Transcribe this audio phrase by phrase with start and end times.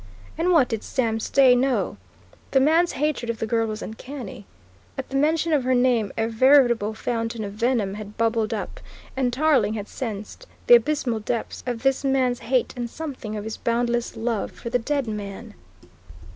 [0.35, 1.95] And what did Sam Stay know?
[2.49, 4.47] The man's hatred of the girl was uncanny.
[4.97, 8.79] At the mention of her name a veritable fountain of venom had bubbled up,
[9.15, 13.57] and Tarling had sensed the abysmal depths of this man's hate and something of his
[13.57, 15.53] boundless love for the dead man.